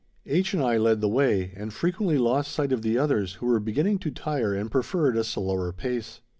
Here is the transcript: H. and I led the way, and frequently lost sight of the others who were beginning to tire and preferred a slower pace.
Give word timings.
H. 0.25 0.55
and 0.55 0.63
I 0.63 0.77
led 0.77 0.99
the 0.99 1.07
way, 1.07 1.53
and 1.55 1.71
frequently 1.71 2.17
lost 2.17 2.51
sight 2.51 2.71
of 2.71 2.81
the 2.81 2.97
others 2.97 3.33
who 3.33 3.45
were 3.45 3.59
beginning 3.59 3.99
to 3.99 4.09
tire 4.09 4.55
and 4.55 4.71
preferred 4.71 5.15
a 5.15 5.23
slower 5.23 5.71
pace. 5.71 6.21